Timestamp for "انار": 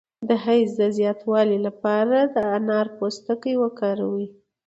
2.55-2.87